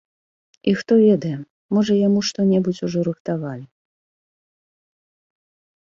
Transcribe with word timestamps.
І 0.71 0.71
хто 0.79 0.93
ведае, 1.07 1.33
можа 1.77 1.93
яму 2.07 2.19
што-небудзь 2.29 2.81
ужо 2.89 2.99
рыхтавалі. 3.11 3.63